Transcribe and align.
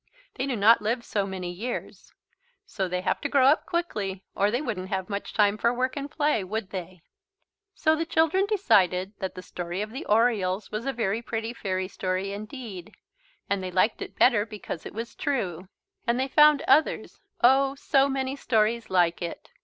They 0.33 0.47
do 0.47 0.55
not 0.55 0.81
live 0.81 1.05
so 1.05 1.27
many 1.27 1.51
years. 1.51 2.11
So 2.65 2.87
they 2.87 3.01
have 3.01 3.21
to 3.21 3.29
grow 3.29 3.45
up 3.45 3.67
quickly 3.67 4.23
or 4.33 4.49
they 4.49 4.59
wouldn't 4.59 4.89
have 4.89 5.11
much 5.11 5.31
time 5.31 5.59
for 5.59 5.71
work 5.71 5.95
and 5.95 6.09
play, 6.09 6.43
would 6.43 6.71
they? 6.71 7.03
So 7.75 7.95
the 7.95 8.03
children 8.07 8.47
decided 8.47 9.13
that 9.19 9.35
the 9.35 9.43
story 9.43 9.79
of 9.83 9.91
the 9.91 10.03
Orioles 10.05 10.71
was 10.71 10.87
a 10.87 10.91
very 10.91 11.21
pretty 11.21 11.53
fairy 11.53 11.87
story, 11.87 12.31
indeed, 12.33 12.95
and 13.47 13.61
they 13.61 13.69
liked 13.69 14.01
it 14.01 14.17
better 14.17 14.43
because 14.43 14.87
it 14.87 14.93
was 14.95 15.13
true. 15.13 15.67
And 16.07 16.19
they 16.19 16.27
found 16.27 16.63
others 16.63 17.19
oh, 17.43 17.75
so 17.75 18.09
many 18.09 18.35
stories 18.35 18.89
like 18.89 19.21
it. 19.21 19.51